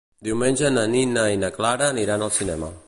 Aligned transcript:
Diumenge 0.27 0.71
na 0.77 0.85
Nina 0.95 1.27
i 1.35 1.39
na 1.43 1.53
Clara 1.59 1.93
aniran 1.97 2.29
al 2.29 2.37
cinema. 2.41 2.77